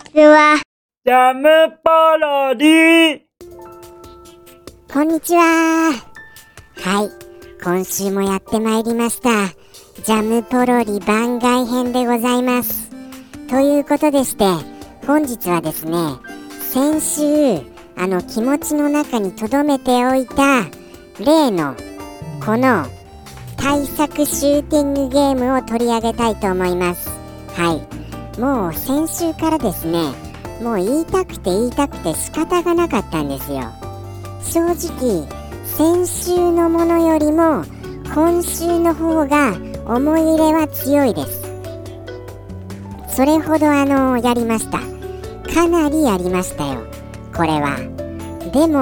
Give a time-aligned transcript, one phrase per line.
[0.00, 0.60] ちは。
[1.04, 1.48] ジャム
[1.82, 3.20] パロディ
[4.92, 5.92] こんにちは。
[6.76, 7.10] はい、
[7.62, 9.48] 今週もやってまいりました。
[10.02, 12.90] ジャムポロリ番外編でございます。
[13.48, 14.44] ということでして、
[15.06, 15.96] 本日はですね、
[16.60, 17.60] 先週、
[17.96, 20.64] あの気持ちの中に留めておいた
[21.18, 21.76] 例の
[22.44, 22.86] この
[23.56, 27.10] 対策シューティングゲームを取り上げたいと思います。
[27.54, 27.99] はい、
[28.38, 30.12] もう先週からですね
[30.62, 33.60] もう言いたくて言いたくて仕方がなかったんですよ。
[34.42, 35.26] 正直
[35.64, 37.64] 先週のものよりも
[38.14, 41.40] 今週の方が思い入れは強いです。
[43.08, 44.78] それほどあのやりました。
[45.52, 46.80] かなりやりましたよ。
[47.34, 47.76] これは。
[48.52, 48.80] でも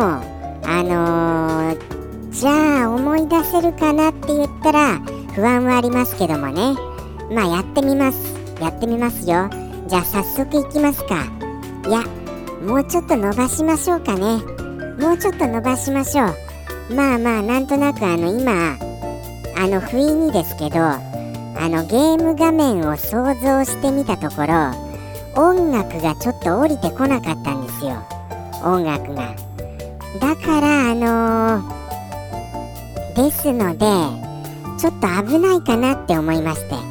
[0.65, 4.98] あのー、じゃあ思い出せるかなって言ったら
[5.34, 6.75] 不安はありますけどもね。
[7.33, 8.38] まあやってみます。
[8.61, 9.48] やってみますよ。
[9.87, 11.25] じゃあ早速いきますか。
[11.87, 12.03] いや
[12.67, 14.42] もうちょっと伸ばしましょうかね。
[14.98, 16.95] もうちょっと伸ばしましょう。
[16.95, 18.77] まあまあなんとなくあの今
[19.56, 21.01] あの不意にですけどあ
[21.69, 24.89] のゲーム画面を想像してみたところ
[25.34, 28.03] 音楽がちょっと降りてこなかったんですよ。
[28.64, 29.34] 音楽が。
[30.20, 33.86] だからあのー、ですので
[34.79, 36.88] ちょっと危ないかなって思いまして。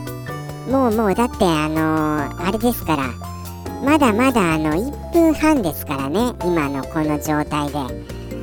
[0.70, 3.14] もうもうだってあのー、あれですから。
[3.84, 6.34] まだまだあの1分半ですからね。
[6.44, 7.78] 今のこの状態で。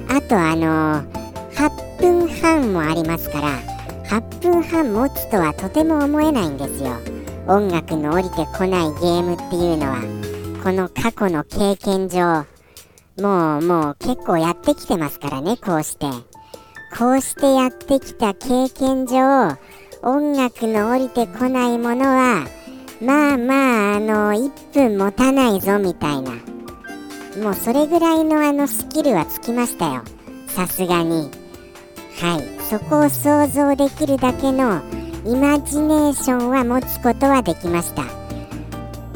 [0.08, 1.06] あとあのー、
[1.52, 3.74] 8分半もありますから。
[4.08, 6.96] 8分半持つとはとても思えないんですよ。
[7.46, 10.00] 音楽の降りてこないゲームっていうのは。
[10.62, 12.46] この過去の経験上。
[13.22, 16.06] もうもう結構やってきてますからねこうして。
[16.96, 19.58] こうしてやってきた経験上
[20.06, 22.46] 音楽の降りてこないものは
[23.00, 26.32] まあまああの1分持たないぞみたいな。
[27.42, 30.02] もうそれぐらいのあのスキルはつきましたよ。
[30.46, 31.30] さすがに。
[32.20, 32.62] はい。
[32.64, 34.82] そこを想像できるだけの
[35.24, 38.04] イマジネーションは持つことはできました。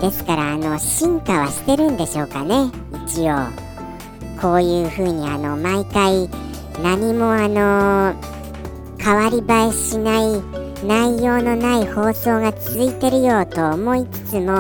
[0.01, 2.71] ですからあの進化はしてるんでしょうかね。
[3.07, 3.37] 一応。
[4.41, 6.31] こういうふうにあの毎回
[6.83, 8.15] 何もあの
[8.99, 14.53] 変わり映えしない内容のない放送が続いてるよと思いつつも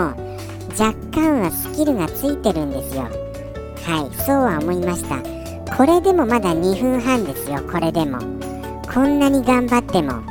[0.78, 3.02] 若干はスキルがついてるんですよ。
[3.02, 5.16] はいそうは思いました。
[5.76, 8.18] これでもまだ2分半ですよこれでも。
[8.92, 10.22] こんなに頑張っても。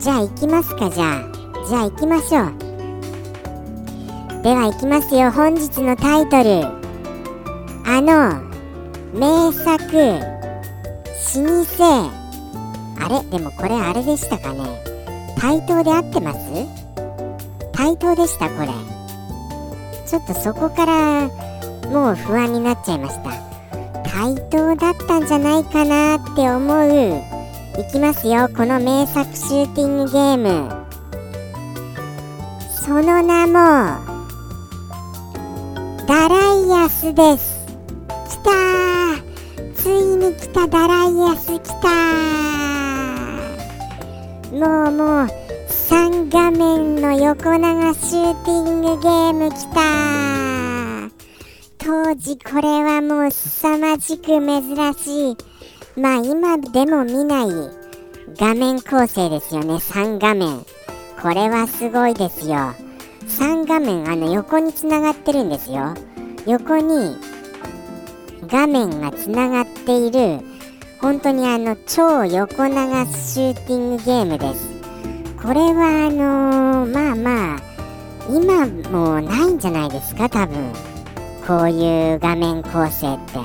[0.00, 1.22] じゃあ行きますかじゃあ。
[1.68, 2.52] じゃあ行きましょう。
[4.42, 6.64] では行きますよ本日のタイトル。
[7.86, 8.42] あの
[9.14, 9.76] 名作。
[11.36, 12.10] 老舗。
[12.98, 13.22] あれ？
[13.30, 14.89] でもこれあれでしたかね。
[15.36, 16.40] 対等で合ってます？
[17.72, 18.68] 対等でしたこれ。
[20.06, 21.28] ちょっとそこから
[21.90, 23.30] もう不安になっちゃいました。
[24.02, 27.22] 対等だったんじゃないかなって思う。
[27.78, 30.68] いきますよこの名作シューティングゲーム。
[32.84, 33.52] その名も
[36.06, 37.64] ダライアスです。
[38.28, 39.74] 来たー。
[39.76, 42.69] ついに来たダライアス来た
[44.52, 45.28] のもう
[45.68, 49.80] 3画面の横長シューティングゲームきた。
[51.78, 55.36] 当時これはもう凄まじく珍しい。
[55.96, 57.46] まあ今でも見ない
[58.36, 59.74] 画面構成ですよね。
[59.74, 60.64] 3画面。
[61.22, 62.74] これはすごいですよ。
[63.28, 65.94] 3画面あの横につながってるんですよ。
[66.46, 67.16] 横に
[68.48, 70.49] 画面がつながっている
[71.00, 74.68] 本当にあの超横流しシューティングゲームです。
[75.42, 77.60] これはあのー、まあまあ
[78.28, 80.72] 今もうないんじゃないですか多分。
[81.46, 83.38] こういう画面構成って。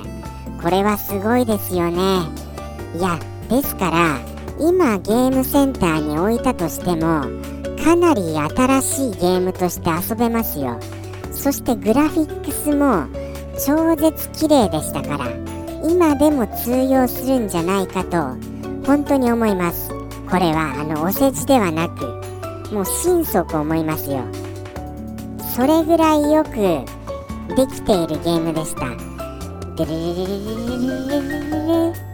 [0.62, 2.24] これはすごいですよね。
[2.98, 3.18] いや
[3.50, 4.20] ですから
[4.60, 7.24] 今ゲームセンターに置いたとしても
[7.84, 10.78] かなり新しいゲームとして遊べますよ。
[11.32, 13.08] そしてグラフィックスも
[13.66, 15.55] 超絶綺麗でしたから。
[15.88, 18.36] 今でも通用するんじゃないかと
[18.86, 19.90] 本当に思います。
[20.30, 22.06] これはあのお世辞ではなく
[22.74, 24.24] もう心底思いますよ。
[25.56, 26.50] それぐらいよく
[27.56, 28.88] できているゲームでした。
[29.78, 29.96] ルルル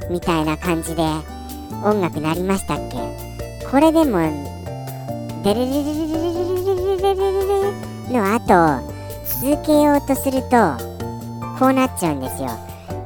[0.10, 1.04] みたいな感じで
[1.84, 2.98] 音楽鳴りましたっけ
[3.70, 4.18] これでも
[5.44, 5.80] デルルルル
[6.98, 7.22] ルルル
[8.10, 8.82] ルの後
[9.42, 10.78] 続けようとすると
[11.60, 12.50] こうなっちゃうんですよ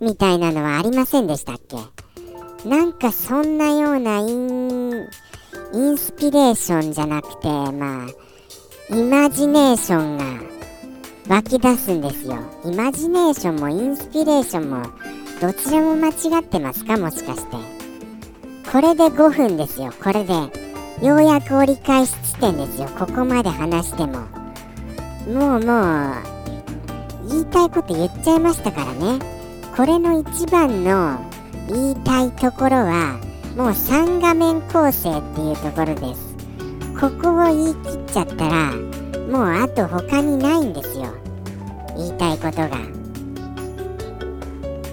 [0.00, 1.76] みたいなのはありませんでしたっけ？
[2.68, 5.08] なんかそんなようなイン
[5.74, 8.06] インスピレーションじゃなくてまあ
[8.96, 10.24] イマジネーションが
[11.36, 12.38] 湧き出すんですよ。
[12.64, 14.82] イマジネーションもインスピレーションも
[15.40, 16.96] どちらも間違ってますか？
[16.96, 17.56] もしかして。
[18.72, 19.92] これで5分ですよ。
[20.02, 20.32] これで
[21.06, 22.88] ようやく折り返し地点ですよ。
[22.98, 24.20] ここまで話しても。
[25.28, 26.14] もうもう
[27.28, 29.37] 言いたいこと言っちゃいましたからね。
[29.78, 31.20] これの一番の
[31.68, 33.20] 言いたいところは
[33.56, 36.34] もう3画面構成っていうところです。
[37.00, 38.72] ここを言い切っちゃったら
[39.30, 41.14] もうあと他にないんですよ。
[41.96, 42.70] 言いたいことが。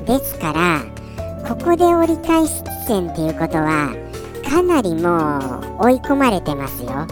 [0.05, 0.83] ですから
[1.49, 3.89] ここで折り返し地点っていうことは
[4.47, 7.07] かなりもう追い込まれてますよ。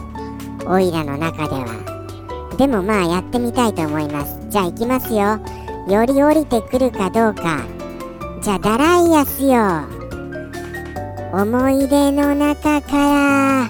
[0.67, 2.53] オイラの中では。
[2.55, 4.37] でもまあやってみたいと思います。
[4.49, 5.39] じゃあ行きますよ。
[5.87, 7.65] より降りてくるかどうか。
[8.41, 9.83] じゃあダライアスよ。
[11.33, 13.69] 思い出の中から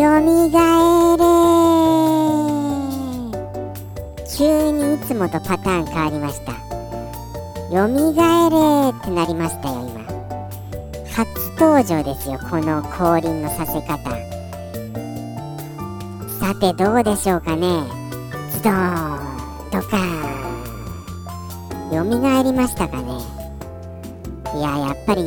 [0.00, 1.24] よみがえれ。
[4.36, 6.52] 急にいつもとパターン変わりました。
[7.74, 10.02] よみがえれってなりましたよ今。
[11.14, 11.28] 初
[11.60, 13.98] 登場ですよこの降臨のさせ方。
[16.40, 17.82] さてどうでしょうかね。
[18.50, 20.33] ズドーンドカーン
[21.94, 23.12] よみがえりましたかね。
[24.56, 25.22] いややっぱり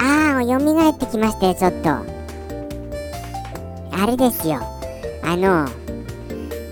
[0.00, 1.90] ああよみがえってきましたよちょっと。
[3.94, 4.60] あれですよ。
[5.22, 5.68] あの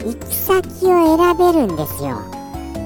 [0.07, 2.23] 行き先を選べるんですよ。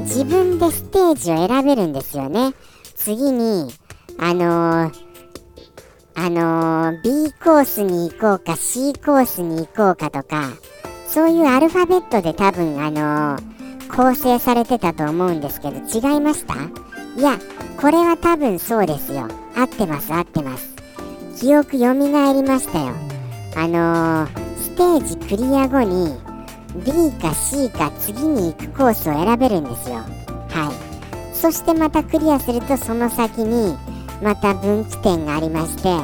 [0.01, 2.53] 自分でステージを選べるんですよね。
[2.97, 3.73] 次に
[4.19, 4.93] あのー、
[6.17, 10.51] あのー、B コースに行こうか C コースに行こうかとか
[11.06, 13.54] そういうアルファベットで多分あのー、
[13.94, 16.55] 構成されてたと思うんですけど違いました？
[16.55, 17.38] いや
[17.81, 19.29] これは多分そうですよ。
[19.56, 20.75] 合ってます合ってます。
[21.38, 22.93] 記憶よみがえりましたよ。
[23.56, 24.26] あの
[24.56, 26.19] ステージクリア後に
[26.85, 29.96] B か C か次に行くコースを選べるんですよ。
[29.96, 30.73] は
[31.32, 31.37] い。
[31.37, 33.76] そしてまたクリアするとその先に
[34.23, 35.94] また分岐点がありまして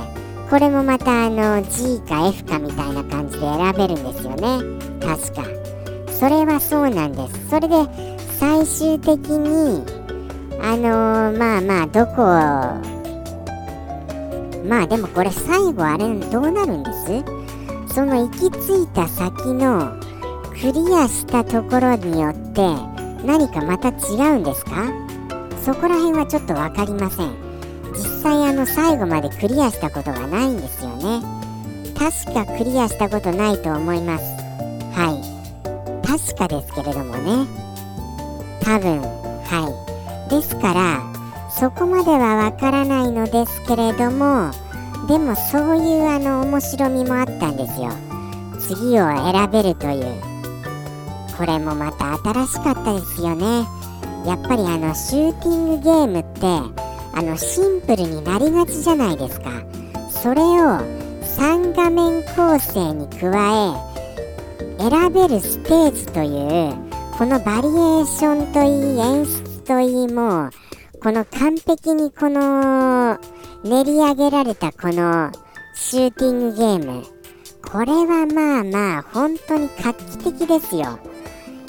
[0.49, 4.61] これもまたあの G か F かみたいな感じで選べるんですよね。
[5.01, 5.60] 確か。
[6.21, 7.49] それはそうなんです。
[7.49, 7.75] それで
[8.39, 9.83] 最終的に
[10.61, 12.17] あのー、まあまあどこ
[14.69, 17.95] まあでもこれ最後あれどうなるんです？
[17.95, 19.99] その行き着いた先の
[20.53, 22.61] クリアしたところによって
[23.25, 23.93] 何かまた違
[24.37, 24.93] うんですか？
[25.65, 27.35] そこら辺はちょっと分かりません。
[27.95, 31.23] 実際あの最後までクリアしたことがないんですよね。
[31.99, 34.40] 確かクリアしたことないと思います。
[36.11, 37.47] 確かですけれどもね。
[38.61, 39.87] 多分は
[40.27, 40.31] い。
[40.31, 41.01] ですから
[41.51, 44.51] そこまではわからないのですけれども
[45.07, 47.91] でもそういうあの面白みもあったんですよ。
[48.59, 50.21] 次を選べるという。
[51.39, 53.65] これもまた新しかったですよね。
[54.27, 56.41] やっぱりあのシューティングゲームって
[57.15, 59.51] あのシンプルになりがちじゃないですか。
[60.11, 60.81] それを
[61.39, 63.29] 3画面構成に加
[63.77, 63.90] え
[64.81, 66.75] 選べるステージという
[67.19, 70.51] このバリエーションといい演出といいもう
[71.03, 73.19] この完璧にこの
[73.63, 75.31] 練り上げられたこの
[75.75, 77.05] シューティングゲーム。
[77.63, 80.99] これはまあまあ本当に画期的ですよ。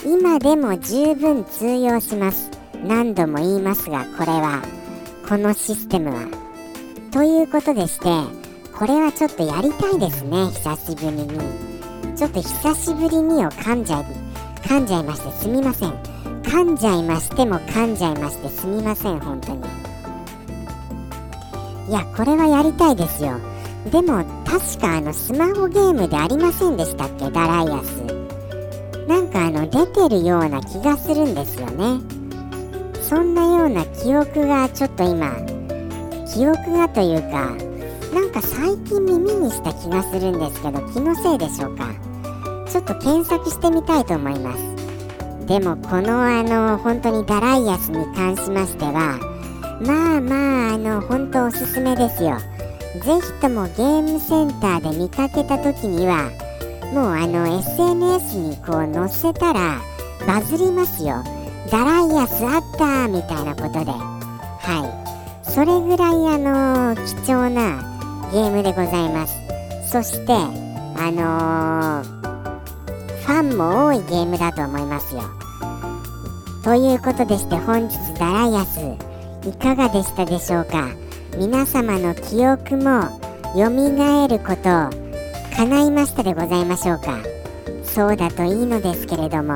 [0.05, 2.49] 今でも十分通用します。
[2.85, 4.61] 何度も言いますがこれは
[5.27, 6.27] このシステムは。
[7.11, 8.05] ということでして
[8.73, 11.70] これはちょっとやりたいですね久しぶりに。
[12.21, 14.05] ちょっと久しぶりにを噛んじゃい
[14.61, 15.89] 噛んじゃいましてすみません。
[16.43, 19.61] 噛んじゃいましても噛んじゃいましてすみません本当に。
[21.89, 23.39] いやこれはやりたいですよ。
[23.91, 27.31] でも確かあのスマホゲームでありませんでしたっけ？
[27.31, 27.95] ダライアス
[29.07, 32.01] なんかあの出てるような気がするんですよね。
[33.01, 35.35] そんなような記憶がちょっと今
[36.31, 37.49] 記憶がというか
[38.13, 41.91] なんか最近耳にした気がするんですけど気のせいでしょうか？
[42.71, 45.45] ちょっと検索してみたいと思います。
[45.45, 49.19] でもこのあの本当にダライアスに関しましては
[49.85, 52.37] まあまああの本当おすすめですよ。
[53.03, 56.29] ぜひともゲームセンターで見かけた時には
[56.93, 59.81] もうあの SNS にこう載せたら
[60.25, 61.23] バズりますよ。
[61.69, 63.91] ダライアスあったみたいなことで。
[63.91, 65.03] は
[65.43, 65.51] い。
[65.51, 67.83] それぐらいあの貴重な
[68.31, 69.35] ゲームでございます。
[69.91, 72.10] そしてあのー
[73.31, 75.21] ファンも多いゲームだと思いますよ。
[76.65, 78.81] ということでして本日ダライアス
[79.47, 80.89] いかがでしたでしょうか？
[81.38, 83.03] 皆様の記憶も
[83.55, 83.69] 蘇
[84.27, 84.89] ること
[85.55, 87.19] 叶いましたでございましょうか？
[87.85, 89.55] そうだといいのですけれども。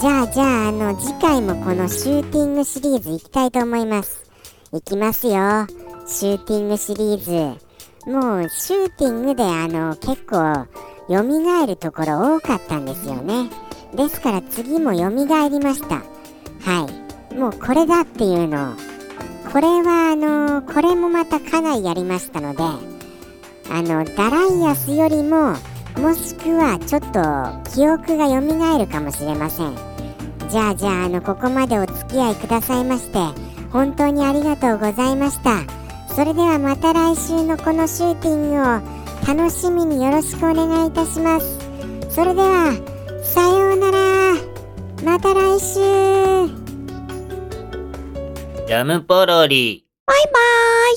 [0.00, 4.24] じゃあじゃああの次回もこのシューティングシリーズいきたいと思います。
[4.72, 5.34] いきますよ。
[6.06, 8.10] シューティングシリーズ。
[8.10, 10.66] もうシューティングであの結構
[11.08, 13.48] 蘇るところ多かったんですよね。
[13.94, 15.96] ですから次も蘇りました。
[16.60, 16.88] は
[17.32, 17.34] い。
[17.34, 18.74] もうこれだっていうの。
[19.52, 22.62] これはあのこれもまたかなりやりましたので
[23.70, 25.56] あのダライアスよりも
[26.00, 28.40] もしくはちょっと記憶が蘇
[28.78, 29.74] るかもしれません。
[30.48, 33.18] じゃあじゃああのここまでお付き合いくださいまして
[33.70, 35.60] 本当にありがとうございました。
[36.14, 38.91] それではまた来週のこのシューティングを
[39.26, 41.58] 楽しみによろしくお願いいたします。
[42.10, 42.72] それでは
[43.22, 44.34] さようなら。
[45.04, 45.80] また来週。
[48.66, 49.84] ジャムポロリ。
[50.06, 50.96] バイバーイ